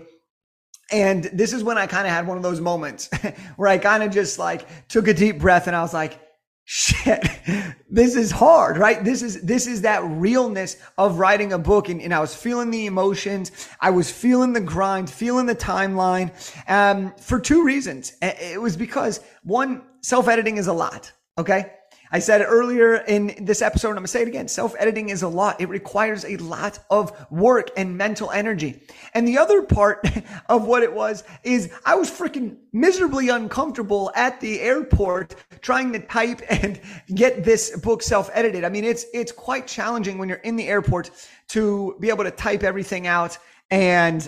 And 0.91 1.23
this 1.33 1.51
is 1.51 1.63
when 1.63 1.79
I 1.79 1.87
kind 1.87 2.05
of 2.05 2.13
had 2.13 2.27
one 2.27 2.37
of 2.37 2.43
those 2.43 2.61
moments 2.61 3.09
where 3.55 3.67
I 3.67 3.79
kind 3.79 4.03
of 4.03 4.11
just 4.11 4.37
like 4.37 4.87
took 4.87 5.07
a 5.07 5.15
deep 5.15 5.39
breath 5.39 5.65
and 5.65 5.75
I 5.75 5.81
was 5.81 5.95
like, 5.95 6.19
shit, 6.65 7.25
this 7.89 8.15
is 8.15 8.29
hard, 8.29 8.77
right? 8.77 9.03
This 9.03 9.23
is, 9.23 9.41
this 9.41 9.65
is 9.65 9.81
that 9.81 10.03
realness 10.03 10.77
of 10.99 11.17
writing 11.17 11.53
a 11.53 11.57
book. 11.57 11.89
And, 11.89 12.01
and 12.01 12.13
I 12.13 12.19
was 12.19 12.35
feeling 12.35 12.69
the 12.69 12.85
emotions. 12.85 13.51
I 13.81 13.89
was 13.89 14.11
feeling 14.11 14.53
the 14.53 14.61
grind, 14.61 15.09
feeling 15.09 15.47
the 15.47 15.55
timeline, 15.55 16.31
um, 16.69 17.15
for 17.19 17.39
two 17.39 17.63
reasons. 17.63 18.13
It 18.21 18.61
was 18.61 18.77
because 18.77 19.21
one, 19.41 19.81
self 20.01 20.27
editing 20.27 20.57
is 20.57 20.67
a 20.67 20.73
lot. 20.73 21.11
Okay. 21.37 21.71
I 22.09 22.19
said 22.19 22.41
earlier 22.41 22.95
in 22.95 23.35
this 23.41 23.61
episode, 23.61 23.89
I'm 23.89 23.95
going 23.95 24.05
to 24.05 24.11
say 24.11 24.21
it 24.21 24.27
again. 24.27 24.47
Self 24.47 24.75
editing 24.79 25.09
is 25.09 25.23
a 25.23 25.27
lot. 25.27 25.59
It 25.59 25.67
requires 25.67 26.23
a 26.23 26.37
lot 26.37 26.79
of 26.89 27.11
work 27.29 27.69
and 27.75 27.97
mental 27.97 28.31
energy. 28.31 28.81
And 29.13 29.27
the 29.27 29.37
other 29.37 29.63
part 29.63 30.07
of 30.49 30.65
what 30.65 30.83
it 30.83 30.93
was 30.93 31.23
is 31.43 31.71
I 31.85 31.95
was 31.95 32.09
freaking 32.09 32.57
miserably 32.71 33.29
uncomfortable 33.29 34.11
at 34.15 34.39
the 34.39 34.61
airport 34.61 35.35
trying 35.61 35.91
to 35.93 35.99
type 35.99 36.41
and 36.49 36.79
get 37.13 37.43
this 37.43 37.77
book 37.79 38.01
self 38.01 38.29
edited. 38.33 38.63
I 38.63 38.69
mean, 38.69 38.85
it's, 38.85 39.05
it's 39.13 39.31
quite 39.31 39.67
challenging 39.67 40.17
when 40.17 40.29
you're 40.29 40.37
in 40.39 40.55
the 40.55 40.67
airport 40.67 41.11
to 41.49 41.97
be 41.99 42.09
able 42.09 42.23
to 42.23 42.31
type 42.31 42.63
everything 42.63 43.07
out 43.07 43.37
and 43.69 44.27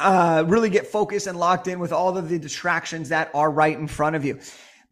uh, 0.00 0.44
really 0.46 0.70
get 0.70 0.86
focused 0.86 1.26
and 1.26 1.38
locked 1.38 1.68
in 1.68 1.78
with 1.78 1.92
all 1.92 2.16
of 2.16 2.28
the 2.28 2.38
distractions 2.38 3.08
that 3.08 3.30
are 3.34 3.50
right 3.50 3.76
in 3.76 3.88
front 3.88 4.16
of 4.16 4.24
you. 4.24 4.38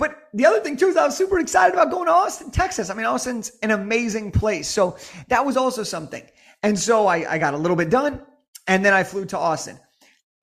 But 0.02 0.18
the 0.34 0.44
other 0.46 0.58
thing 0.58 0.76
too 0.76 0.88
is 0.88 0.96
I 0.96 1.04
was 1.04 1.16
super 1.16 1.38
excited 1.38 1.74
about 1.74 1.92
going 1.92 2.06
to 2.06 2.12
Austin, 2.12 2.50
Texas. 2.50 2.90
I 2.90 2.94
mean, 2.94 3.06
Austin's 3.06 3.52
an 3.62 3.70
amazing 3.70 4.32
place. 4.32 4.66
So 4.66 4.96
that 5.28 5.46
was 5.46 5.56
also 5.56 5.84
something. 5.84 6.24
And 6.64 6.76
so 6.76 7.06
I, 7.06 7.34
I 7.34 7.38
got 7.38 7.54
a 7.54 7.56
little 7.56 7.76
bit 7.76 7.88
done 7.88 8.20
and 8.66 8.84
then 8.84 8.94
I 8.94 9.04
flew 9.04 9.24
to 9.26 9.38
Austin. 9.38 9.78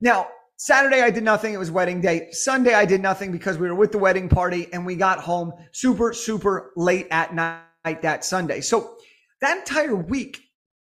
Now, 0.00 0.28
Saturday, 0.56 1.02
I 1.02 1.10
did 1.10 1.24
nothing. 1.24 1.52
It 1.52 1.58
was 1.58 1.70
wedding 1.70 2.00
day. 2.00 2.28
Sunday, 2.30 2.72
I 2.72 2.86
did 2.86 3.02
nothing 3.02 3.32
because 3.32 3.58
we 3.58 3.68
were 3.68 3.74
with 3.74 3.92
the 3.92 3.98
wedding 3.98 4.30
party 4.30 4.66
and 4.72 4.86
we 4.86 4.96
got 4.96 5.18
home 5.18 5.52
super, 5.72 6.14
super 6.14 6.72
late 6.74 7.06
at 7.10 7.34
night. 7.34 8.00
that 8.00 8.24
Sunday. 8.24 8.62
So 8.62 8.96
that 9.42 9.58
entire 9.58 9.94
week, 9.94 10.40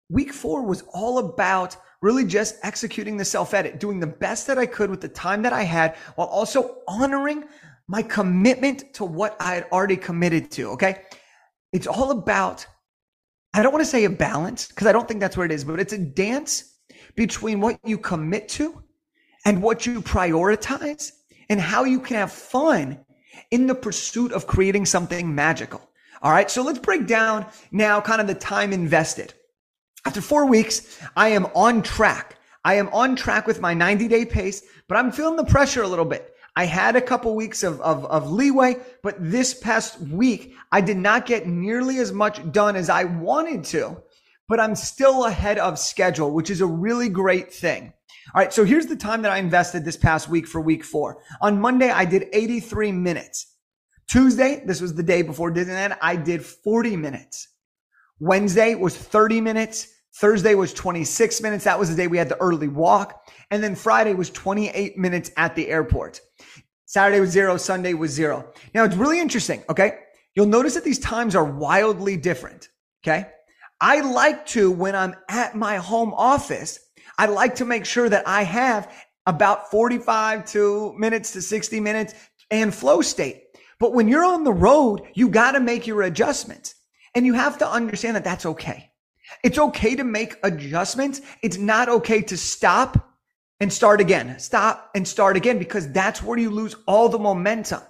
week 0.10 0.32
four 0.32 0.64
was 0.64 0.84
all 0.94 1.18
about 1.18 1.76
really 2.04 2.24
just 2.24 2.56
executing 2.62 3.18
the 3.18 3.26
self 3.26 3.56
edit, 3.56 3.80
doing 3.80 4.00
the 4.00 4.08
best 4.08 4.46
that 4.46 4.60
I 4.60 4.68
could 4.68 4.92
with 4.92 5.02
the 5.02 5.10
time 5.10 5.42
that 5.42 5.54
I 5.54 5.64
had 5.64 5.96
while 6.16 6.28
also 6.28 6.82
honoring 6.88 7.46
my 7.90 8.04
commitment 8.04 8.94
to 8.94 9.04
what 9.04 9.36
I 9.40 9.56
had 9.56 9.66
already 9.72 9.98
committed 9.98 10.52
to. 10.52 10.70
Okay. 10.70 11.02
It's 11.74 11.88
all 11.88 12.12
about, 12.12 12.66
I 13.54 13.64
don't 13.64 13.74
want 13.74 13.84
to 13.84 13.90
say 13.90 14.06
a 14.06 14.10
balance 14.12 14.68
because 14.68 14.86
I 14.86 14.92
don't 14.92 15.08
think 15.08 15.20
that's 15.20 15.36
what 15.36 15.46
it 15.46 15.52
is, 15.52 15.64
but 15.64 15.80
it's 15.80 15.92
a 15.92 15.98
dance 15.98 16.76
between 17.16 17.60
what 17.60 17.80
you 17.84 17.98
commit 17.98 18.48
to 18.50 18.84
and 19.44 19.64
what 19.64 19.88
you 19.88 20.04
prioritize 20.04 21.12
and 21.50 21.60
how 21.60 21.84
you 21.84 22.00
can 22.00 22.16
have 22.18 22.32
fun 22.32 23.04
in 23.50 23.66
the 23.66 23.74
pursuit 23.74 24.34
of 24.34 24.46
creating 24.46 24.86
something 24.86 25.34
magical. 25.34 25.82
All 26.22 26.32
right. 26.32 26.50
So 26.52 26.62
let's 26.62 26.80
break 26.80 27.08
down 27.08 27.48
now 27.72 28.02
kind 28.02 28.22
of 28.22 28.28
the 28.28 28.36
time 28.36 28.72
invested. 28.72 29.34
After 30.06 30.22
four 30.22 30.46
weeks, 30.46 31.02
I 31.18 31.30
am 31.30 31.48
on 31.56 31.82
track. 31.82 32.38
I 32.64 32.76
am 32.76 32.90
on 32.90 33.16
track 33.16 33.48
with 33.48 33.62
my 33.62 33.74
90 33.74 34.08
day 34.08 34.26
pace, 34.26 34.62
but 34.88 34.96
I'm 34.96 35.12
feeling 35.12 35.38
the 35.38 35.46
pressure 35.46 35.82
a 35.82 35.88
little 35.88 36.06
bit. 36.06 36.36
I 36.60 36.66
had 36.66 36.98
a 36.98 37.02
couple 37.02 37.34
weeks 37.38 37.64
of, 37.64 37.80
of, 37.80 38.04
of 38.08 38.30
leeway, 38.30 38.76
but 39.02 39.16
this 39.18 39.54
past 39.54 39.98
week, 40.02 40.56
I 40.74 40.82
did 40.82 40.98
not 40.98 41.26
get 41.26 41.48
nearly 41.48 42.00
as 42.00 42.12
much 42.12 42.52
done 42.52 42.76
as 42.76 42.90
I 42.90 43.06
wanted 43.06 43.64
to, 43.76 44.04
but 44.50 44.60
I'm 44.60 44.76
still 44.76 45.24
ahead 45.24 45.58
of 45.58 45.80
schedule, 45.80 46.32
which 46.32 46.50
is 46.50 46.60
a 46.60 46.66
really 46.66 47.08
great 47.08 47.54
thing. 47.54 47.94
All 48.36 48.42
right. 48.42 48.52
So 48.52 48.66
here's 48.66 48.88
the 48.88 48.98
time 48.98 49.22
that 49.22 49.32
I 49.32 49.38
invested 49.38 49.86
this 49.86 49.96
past 49.96 50.28
week 50.28 50.46
for 50.46 50.60
week 50.60 50.84
four. 50.84 51.24
On 51.40 51.62
Monday, 51.62 51.92
I 51.92 52.04
did 52.04 52.28
83 52.34 52.92
minutes. 52.92 53.56
Tuesday, 54.10 54.62
this 54.66 54.82
was 54.82 54.94
the 54.94 55.02
day 55.02 55.22
before 55.22 55.54
Disneyland, 55.54 55.98
I 56.02 56.18
did 56.18 56.46
40 56.46 56.98
minutes. 56.98 57.48
Wednesday 58.20 58.76
was 58.76 58.98
30 58.98 59.40
minutes. 59.40 59.88
Thursday 60.16 60.56
was 60.56 60.74
26 60.74 61.42
minutes. 61.42 61.64
That 61.64 61.80
was 61.80 61.90
the 61.90 61.96
day 61.96 62.08
we 62.08 62.18
had 62.18 62.30
the 62.30 62.42
early 62.42 62.68
walk. 62.68 63.30
And 63.52 63.64
then 63.64 63.76
Friday 63.76 64.14
was 64.14 64.30
28 64.30 64.98
minutes 64.98 65.32
at 65.38 65.56
the 65.56 65.68
airport. 65.68 66.22
Saturday 66.86 67.20
was 67.20 67.30
zero. 67.30 67.58
Sunday 67.58 67.94
was 67.94 68.12
zero. 68.12 68.52
Now 68.74 68.84
it's 68.84 68.96
really 68.96 69.20
interesting. 69.20 69.64
Okay. 69.70 70.00
You'll 70.36 70.48
notice 70.48 70.76
that 70.76 70.84
these 70.84 71.00
times 71.00 71.36
are 71.36 71.46
wildly 71.46 72.18
different. 72.18 72.70
Okay. 73.04 73.28
I 73.82 74.02
like 74.02 74.46
to, 74.48 74.72
when 74.72 74.96
I'm 74.96 75.16
at 75.30 75.56
my 75.56 75.78
home 75.78 76.14
office, 76.14 76.80
I 77.18 77.28
like 77.28 77.56
to 77.56 77.66
make 77.66 77.86
sure 77.86 78.10
that 78.10 78.28
I 78.28 78.44
have 78.44 78.92
about 79.26 79.72
45 79.72 80.46
to 80.46 80.94
minutes 80.98 81.32
to 81.34 81.42
60 81.42 81.80
minutes 81.80 82.14
and 82.52 82.74
flow 82.74 83.02
state. 83.02 83.44
But 83.80 83.94
when 83.94 84.08
you're 84.08 84.26
on 84.26 84.44
the 84.44 84.52
road, 84.52 85.04
you 85.14 85.30
got 85.30 85.52
to 85.52 85.60
make 85.60 85.88
your 85.88 86.02
adjustments 86.02 86.76
and 87.16 87.26
you 87.26 87.34
have 87.34 87.58
to 87.60 87.70
understand 87.70 88.16
that 88.16 88.24
that's 88.24 88.46
okay. 88.46 88.89
It's 89.44 89.58
okay 89.58 89.96
to 89.96 90.04
make 90.04 90.38
adjustments. 90.44 91.22
It's 91.42 91.58
not 91.58 91.90
okay 91.90 92.22
to 92.24 92.38
stop 92.38 93.10
and 93.60 93.72
start 93.72 94.02
again. 94.02 94.40
Stop 94.40 94.90
and 94.96 95.08
start 95.08 95.38
again 95.38 95.60
because 95.60 95.92
that's 95.92 96.24
where 96.24 96.38
you 96.38 96.50
lose 96.50 96.76
all 96.88 97.10
the 97.10 97.20
momentum. 97.20 97.82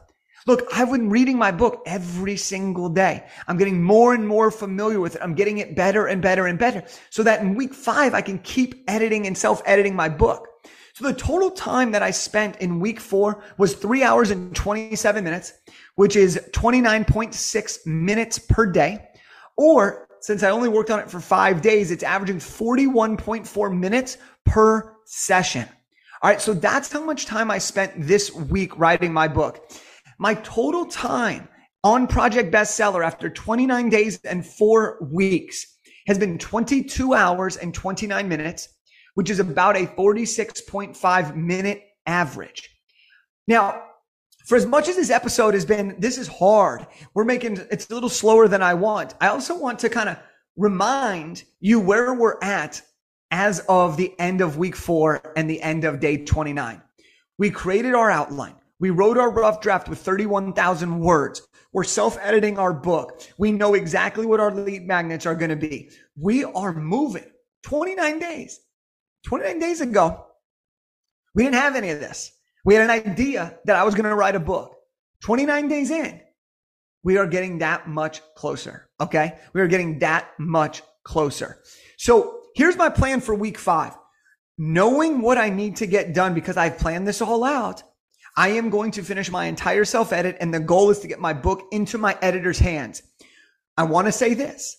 Look, 0.48 0.68
I've 0.74 0.92
been 0.92 1.10
reading 1.10 1.38
my 1.38 1.52
book 1.52 1.84
every 1.86 2.38
single 2.38 2.90
day. 2.90 3.24
I'm 3.48 3.58
getting 3.58 3.84
more 3.84 4.14
and 4.14 4.28
more 4.28 4.50
familiar 4.50 5.00
with 5.00 5.16
it. 5.16 5.22
I'm 5.22 5.36
getting 5.36 5.60
it 5.60 5.76
better 5.76 6.08
and 6.08 6.22
better 6.22 6.48
and 6.48 6.58
better 6.58 6.84
so 7.10 7.24
that 7.24 7.42
in 7.42 7.56
week 7.56 7.74
five, 7.74 8.14
I 8.14 8.22
can 8.22 8.40
keep 8.40 8.84
editing 8.88 9.28
and 9.28 9.38
self 9.38 9.62
editing 9.66 9.96
my 9.96 10.10
book. 10.10 10.48
So 10.96 11.08
the 11.08 11.14
total 11.14 11.52
time 11.52 11.92
that 11.92 12.04
I 12.04 12.12
spent 12.12 12.58
in 12.58 12.80
week 12.80 13.00
four 13.00 13.44
was 13.58 13.76
three 13.76 14.04
hours 14.04 14.32
and 14.32 14.54
27 14.56 15.24
minutes, 15.24 15.54
which 15.96 16.16
is 16.16 16.40
29.6 16.52 17.86
minutes 17.86 18.40
per 18.40 18.66
day. 18.66 19.08
Or 19.56 20.09
since 20.22 20.44
I 20.44 20.50
only 20.50 20.70
worked 20.70 20.92
on 20.92 21.00
it 21.00 21.10
for 21.10 21.20
five 21.20 21.62
days, 21.62 21.92
it's 21.92 22.04
averaging 22.04 22.38
41.4 22.38 23.78
minutes 23.78 24.18
per 24.46 24.96
session. 25.06 25.68
All 26.22 26.30
right. 26.30 26.42
So 26.42 26.54
that's 26.54 26.92
how 26.92 27.04
much 27.04 27.26
time 27.26 27.50
I 27.50 27.58
spent 27.58 27.94
this 27.96 28.34
week 28.34 28.78
writing 28.78 29.14
my 29.14 29.28
book. 29.28 29.72
My 30.18 30.34
total 30.36 30.86
time 30.86 31.48
on 31.84 32.08
Project 32.08 32.54
Bestseller 32.54 33.06
after 33.06 33.30
29 33.30 33.90
days 33.90 34.20
and 34.26 34.46
four 34.46 34.98
weeks 35.02 35.78
has 36.08 36.18
been 36.18 36.38
22 36.38 37.14
hours 37.14 37.56
and 37.56 37.74
29 37.74 38.28
minutes 38.28 38.70
which 39.20 39.30
is 39.30 39.42
about 39.42 39.76
a 39.76 39.86
46.5 39.86 41.36
minute 41.36 41.84
average. 42.06 42.70
Now, 43.50 43.84
for 44.46 44.56
as 44.56 44.66
much 44.66 44.88
as 44.88 44.96
this 44.96 45.10
episode 45.10 45.54
has 45.54 45.66
been, 45.66 45.96
this 46.00 46.18
is 46.18 46.28
hard. 46.28 46.86
We're 47.14 47.26
making 47.26 47.58
it's 47.72 47.90
a 47.90 47.94
little 47.94 48.10
slower 48.10 48.48
than 48.48 48.62
I 48.62 48.74
want. 48.74 49.14
I 49.22 49.28
also 49.28 49.58
want 49.58 49.80
to 49.80 49.90
kind 49.90 50.10
of 50.10 50.18
remind 50.58 51.44
you 51.60 51.80
where 51.80 52.14
we're 52.14 52.38
at 52.42 52.82
as 53.32 53.60
of 53.70 53.96
the 53.98 54.14
end 54.20 54.42
of 54.42 54.58
week 54.58 54.76
four 54.76 55.22
and 55.36 55.50
the 55.50 55.62
end 55.62 55.84
of 55.84 56.00
day 56.00 56.26
29. 56.26 56.82
We 57.38 57.52
created 57.52 57.94
our 57.94 58.10
outline. 58.10 58.56
We 58.80 58.90
wrote 58.90 59.18
our 59.18 59.32
rough 59.32 59.62
draft 59.62 59.90
with 59.90 60.00
31,000 60.00 61.00
words. 61.00 61.48
We're 61.72 61.84
self 61.84 62.18
editing 62.20 62.58
our 62.58 62.74
book. 62.74 63.22
We 63.38 63.52
know 63.52 63.76
exactly 63.76 64.26
what 64.26 64.40
our 64.40 64.52
lead 64.52 64.88
magnets 64.88 65.26
are 65.26 65.36
going 65.36 65.50
to 65.50 65.56
be. 65.56 65.92
We 66.16 66.44
are 66.44 66.74
moving 66.74 67.30
29 67.64 68.20
days. 68.20 68.60
29 69.26 69.60
days 69.60 69.82
ago, 69.82 70.26
we 71.36 71.44
didn't 71.44 71.56
have 71.56 71.76
any 71.76 71.90
of 71.90 72.00
this. 72.00 72.32
We 72.66 72.76
had 72.76 72.84
an 72.84 72.90
idea 72.90 73.58
that 73.66 73.76
I 73.76 73.84
was 73.84 73.96
going 73.96 74.10
to 74.10 74.16
write 74.16 74.36
a 74.36 74.40
book. 74.40 74.76
29 75.22 75.68
days 75.68 75.92
in, 75.92 76.22
we 77.04 77.18
are 77.18 77.28
getting 77.28 77.60
that 77.60 77.88
much 77.88 78.22
closer. 78.36 78.90
Okay. 79.00 79.38
We 79.54 79.62
are 79.62 79.68
getting 79.68 80.00
that 80.00 80.32
much 80.38 80.82
closer. 81.04 81.62
So 81.98 82.42
here's 82.56 82.78
my 82.78 82.90
plan 82.90 83.22
for 83.22 83.34
week 83.36 83.58
five. 83.58 83.96
Knowing 84.58 85.22
what 85.22 85.38
I 85.38 85.50
need 85.50 85.78
to 85.78 85.88
get 85.88 86.14
done 86.14 86.34
because 86.34 86.58
I've 86.58 86.78
planned 86.78 87.08
this 87.08 87.22
all 87.22 87.44
out, 87.44 87.82
I 88.36 88.50
am 88.50 88.70
going 88.70 88.92
to 88.92 89.04
finish 89.04 89.32
my 89.32 89.46
entire 89.46 89.86
self 89.86 90.12
edit 90.12 90.38
and 90.40 90.54
the 90.54 90.60
goal 90.60 90.90
is 90.90 91.00
to 91.00 91.08
get 91.08 91.20
my 91.20 91.34
book 91.34 91.64
into 91.72 91.98
my 91.98 92.18
editor's 92.22 92.60
hands. 92.60 93.02
I 93.78 93.84
want 93.84 94.08
to 94.08 94.12
say 94.12 94.34
this. 94.34 94.78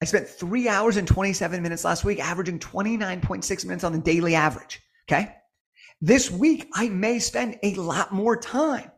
I 0.00 0.04
spent 0.04 0.26
three 0.26 0.68
hours 0.68 0.96
and 0.96 1.06
27 1.06 1.62
minutes 1.62 1.84
last 1.84 2.04
week, 2.04 2.18
averaging 2.18 2.58
29.6 2.58 3.64
minutes 3.66 3.84
on 3.84 3.92
the 3.92 3.98
daily 3.98 4.34
average. 4.34 4.80
Okay. 5.08 5.34
This 6.04 6.32
week, 6.32 6.68
I 6.74 6.88
may 6.88 7.20
spend 7.20 7.60
a 7.62 7.74
lot 7.74 8.12
more 8.12 8.36
time 8.36 8.90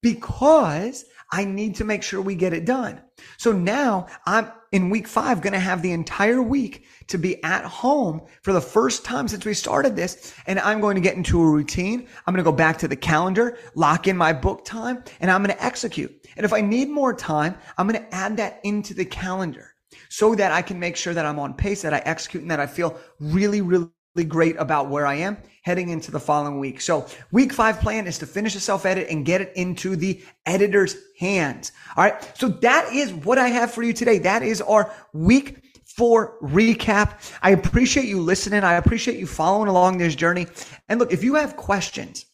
because 0.00 1.04
I 1.30 1.44
need 1.44 1.74
to 1.74 1.84
make 1.84 2.02
sure 2.02 2.22
we 2.22 2.34
get 2.34 2.54
it 2.54 2.64
done. 2.64 3.02
So 3.36 3.52
now 3.52 4.06
I'm 4.24 4.50
in 4.72 4.88
week 4.88 5.06
five, 5.06 5.42
going 5.42 5.52
to 5.52 5.58
have 5.58 5.82
the 5.82 5.92
entire 5.92 6.40
week 6.40 6.86
to 7.08 7.18
be 7.18 7.44
at 7.44 7.66
home 7.66 8.22
for 8.40 8.54
the 8.54 8.60
first 8.60 9.04
time 9.04 9.28
since 9.28 9.44
we 9.44 9.52
started 9.52 9.96
this. 9.96 10.34
And 10.46 10.58
I'm 10.60 10.80
going 10.80 10.94
to 10.94 11.02
get 11.02 11.16
into 11.16 11.42
a 11.42 11.50
routine. 11.50 12.08
I'm 12.26 12.32
going 12.32 12.42
to 12.42 12.50
go 12.50 12.56
back 12.56 12.78
to 12.78 12.88
the 12.88 12.96
calendar, 12.96 13.58
lock 13.74 14.08
in 14.08 14.16
my 14.16 14.32
book 14.32 14.64
time, 14.64 15.04
and 15.20 15.30
I'm 15.30 15.42
going 15.42 15.54
to 15.54 15.62
execute. 15.62 16.26
And 16.38 16.46
if 16.46 16.54
I 16.54 16.62
need 16.62 16.88
more 16.88 17.12
time, 17.12 17.54
I'm 17.76 17.86
going 17.86 18.02
to 18.02 18.14
add 18.14 18.38
that 18.38 18.60
into 18.64 18.94
the 18.94 19.04
calendar 19.04 19.74
so 20.08 20.34
that 20.36 20.52
I 20.52 20.62
can 20.62 20.80
make 20.80 20.96
sure 20.96 21.12
that 21.12 21.26
I'm 21.26 21.38
on 21.38 21.52
pace, 21.52 21.82
that 21.82 21.92
I 21.92 21.98
execute 21.98 22.40
and 22.40 22.50
that 22.50 22.60
I 22.60 22.66
feel 22.66 22.98
really, 23.20 23.60
really 23.60 23.90
great 24.24 24.56
about 24.58 24.88
where 24.88 25.06
I 25.06 25.14
am 25.14 25.36
heading 25.62 25.90
into 25.90 26.10
the 26.10 26.18
following 26.18 26.58
week. 26.58 26.80
So 26.80 27.06
week 27.30 27.52
five 27.52 27.80
plan 27.80 28.06
is 28.06 28.18
to 28.18 28.26
finish 28.26 28.54
a 28.54 28.60
self 28.60 28.86
edit 28.86 29.08
and 29.10 29.24
get 29.24 29.40
it 29.40 29.52
into 29.54 29.96
the 29.96 30.22
editor's 30.46 30.96
hands. 31.18 31.72
All 31.96 32.04
right. 32.04 32.38
So 32.38 32.48
that 32.48 32.92
is 32.94 33.12
what 33.12 33.38
I 33.38 33.48
have 33.48 33.70
for 33.70 33.82
you 33.82 33.92
today. 33.92 34.18
That 34.18 34.42
is 34.42 34.62
our 34.62 34.90
week 35.12 35.62
four 35.84 36.38
recap. 36.40 37.32
I 37.42 37.50
appreciate 37.50 38.06
you 38.06 38.20
listening. 38.20 38.64
I 38.64 38.74
appreciate 38.74 39.18
you 39.18 39.26
following 39.26 39.68
along 39.68 39.98
this 39.98 40.14
journey. 40.14 40.46
And 40.88 41.00
look, 41.00 41.12
if 41.12 41.24
you 41.24 41.34
have 41.34 41.56
questions, 41.56 42.24